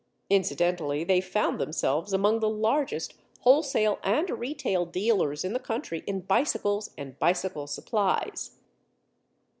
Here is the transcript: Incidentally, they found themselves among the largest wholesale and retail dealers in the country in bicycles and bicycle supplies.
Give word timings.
Incidentally, 0.31 1.03
they 1.03 1.21
found 1.21 1.59
themselves 1.59 2.11
among 2.11 2.39
the 2.39 2.49
largest 2.49 3.13
wholesale 3.41 3.99
and 4.01 4.31
retail 4.31 4.83
dealers 4.83 5.45
in 5.45 5.53
the 5.53 5.59
country 5.59 6.03
in 6.07 6.21
bicycles 6.21 6.89
and 6.97 7.19
bicycle 7.19 7.67
supplies. 7.67 8.57